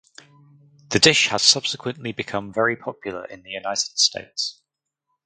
[0.89, 4.59] The dish has subsequently become very popular in the United States.